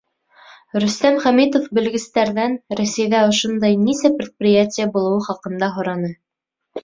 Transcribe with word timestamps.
Рөстәм 0.83 1.17
Хәмитов 1.25 1.67
белгестәрҙән 1.79 2.55
Рәсәйҙә 2.79 3.21
ошондай 3.33 3.77
нисә 3.83 4.13
предприятие 4.21 4.87
булыуы 4.97 5.23
хаҡында 5.27 5.69
һораны. 5.77 6.11